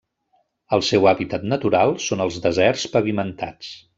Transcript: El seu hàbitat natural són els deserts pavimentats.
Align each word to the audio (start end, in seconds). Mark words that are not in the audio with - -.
El 0.77 0.83
seu 0.87 1.05
hàbitat 1.11 1.45
natural 1.51 1.95
són 2.07 2.25
els 2.27 2.41
deserts 2.47 2.89
pavimentats. 2.97 3.71